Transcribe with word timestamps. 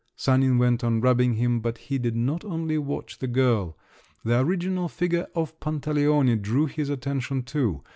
Sanin 0.15 0.57
went 0.57 0.83
on 0.83 0.99
rubbing 0.99 1.35
him, 1.35 1.59
but 1.59 1.77
he 1.77 1.99
did 1.99 2.15
not 2.15 2.43
only 2.43 2.75
watch 2.75 3.19
the 3.19 3.27
girl. 3.27 3.77
The 4.23 4.39
original 4.39 4.87
figure 4.89 5.27
of 5.35 5.59
Pantaleone 5.59 6.37
drew 6.41 6.65
his 6.65 6.89
attention 6.89 7.43
too. 7.43 7.83